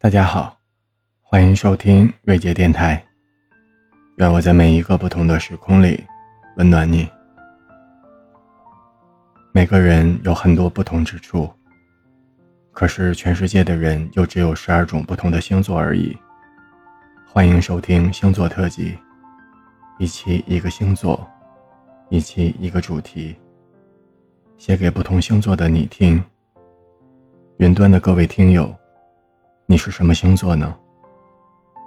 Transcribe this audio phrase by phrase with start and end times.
[0.00, 0.56] 大家好，
[1.22, 3.04] 欢迎收听瑞杰电台。
[4.18, 6.04] 愿我在每一个不同的时空里
[6.56, 7.08] 温暖你。
[9.50, 11.52] 每个人有很多不同之处，
[12.70, 16.16] 可是全世界的人又只有十二种不同的星座而已。
[17.26, 18.96] 欢迎收听星座特辑，
[19.98, 21.28] 一期一个星座，
[22.08, 23.36] 一期一个主题，
[24.58, 26.22] 写给不同星座的你听。
[27.56, 28.72] 云端的各位听友。
[29.70, 30.74] 你是什么星座呢？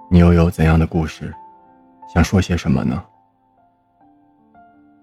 [0.07, 1.33] 你又有怎样的故事？
[2.13, 3.03] 想说些什么呢？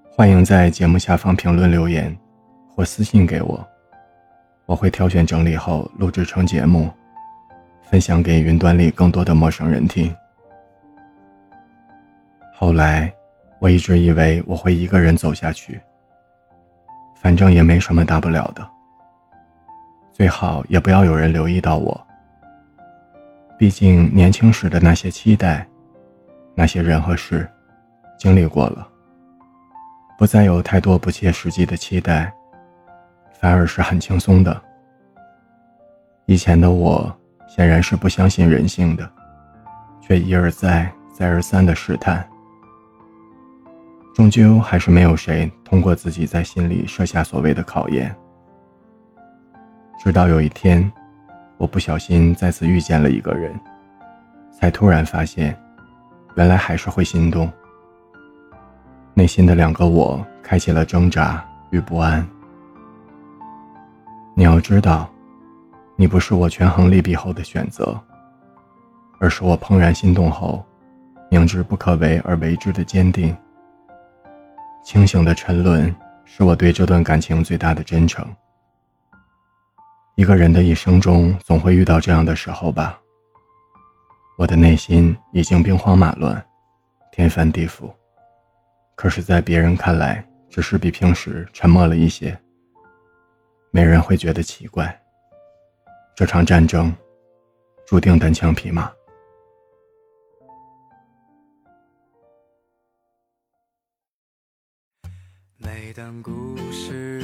[0.09, 2.17] 欢迎在节目下方评论留言，
[2.69, 3.67] 或私信给我，
[4.65, 6.89] 我会挑选整理后录制成节目，
[7.83, 10.15] 分享给云端里更多的陌生人听。
[12.55, 13.13] 后来，
[13.59, 15.81] 我一直以为我会一个人走下去，
[17.17, 18.65] 反正也没什么大不了的，
[20.13, 22.05] 最好也不要有人留意到我。
[23.59, 25.67] 毕竟年轻时的那些期待，
[26.55, 27.47] 那些人和事，
[28.17, 28.87] 经历过了，
[30.17, 32.33] 不再有太多不切实际的期待，
[33.41, 34.63] 反而是很轻松的。
[36.27, 37.13] 以前的我
[37.49, 39.11] 显然是不相信人性的，
[40.01, 42.25] 却一而再、再而三的试探，
[44.15, 48.15] 终究还是没有谁通过自己在心里设下所谓的考验。
[49.99, 50.93] 直到有一天。
[51.59, 53.53] 我不小心再次遇见了一个人，
[54.53, 55.55] 才突然发现，
[56.37, 57.51] 原来还是会心动。
[59.13, 62.27] 内心的两个我开启了挣扎与不安。
[64.35, 65.11] 你要知道，
[65.97, 68.01] 你不是我权衡利弊后的选择，
[69.19, 70.65] 而是我怦然心动后，
[71.29, 73.37] 明知不可为而为之的坚定。
[74.85, 75.93] 清醒的沉沦，
[76.25, 78.25] 是我对这段感情最大的真诚。
[80.19, 83.01] 一个人的一生中，总会遇到这样的时候吧。
[84.37, 86.45] 我的内心已经兵荒马乱，
[87.13, 87.95] 天翻地覆，
[88.97, 92.37] 可是，在别人看来，只是比平时沉默了一些。
[93.71, 94.93] 没人会觉得奇怪。
[96.17, 96.93] 这场战争，
[97.87, 98.91] 注定单枪匹马。
[105.59, 107.18] 每当故事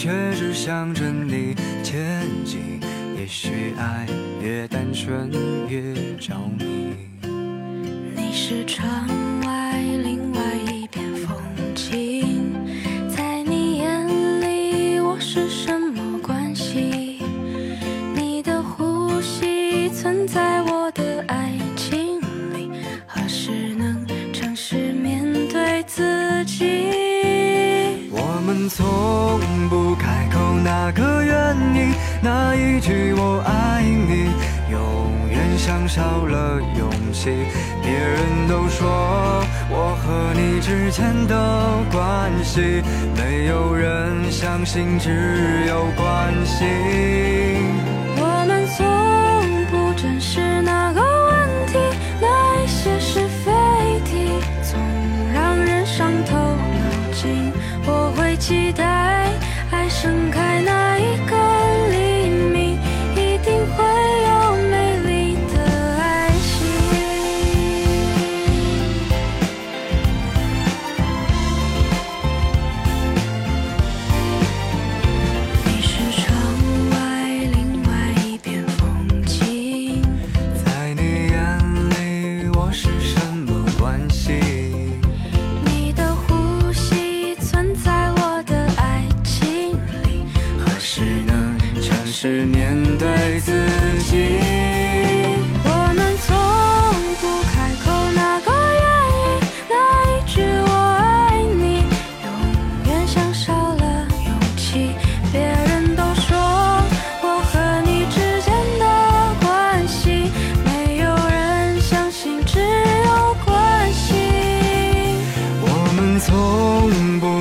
[0.00, 2.80] 却只想着你前进。
[3.18, 4.06] 也许爱
[4.40, 5.30] 越单纯
[5.68, 6.94] 越着迷。
[8.16, 9.06] 你是窗
[9.44, 10.40] 外另外
[10.72, 11.36] 一片风
[11.74, 12.54] 景，
[13.14, 14.08] 在你眼
[14.40, 17.18] 里我是什么关系？
[18.14, 22.18] 你的呼吸存在我的爱情
[22.54, 22.70] 里，
[23.06, 27.09] 何时能诚实面对自己。
[28.72, 31.92] 从不开口那个原因，
[32.22, 34.30] 那一句我爱你，
[34.70, 37.30] 永远像少了勇气。
[37.82, 41.34] 别人都说我和你之间的
[41.90, 42.82] 关系，
[43.16, 47.99] 没有人相信，只有关心。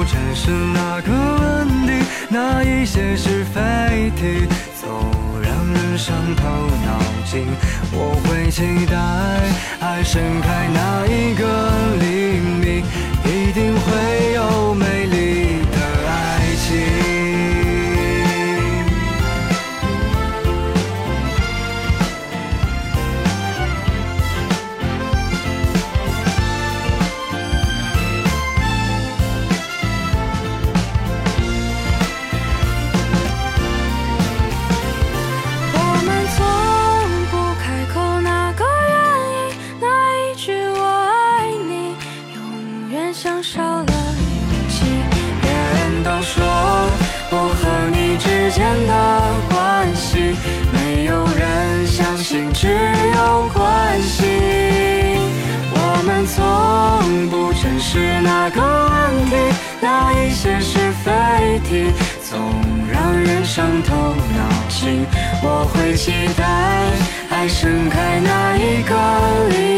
[0.10, 4.48] 只是那个问题，那一些是非题。
[4.82, 4.90] 总
[5.40, 6.44] 让人伤透
[6.84, 7.46] 脑筋，
[7.92, 8.98] 我会期待
[9.86, 11.29] 爱盛开那一
[57.62, 59.36] 正是那个问题，
[59.82, 61.92] 那一些是非题，
[62.24, 62.40] 总
[62.90, 63.94] 让人伤透
[64.38, 65.06] 脑筋。
[65.44, 66.42] 我会期待
[67.30, 68.96] 爱盛开那一个
[69.50, 69.69] 黎，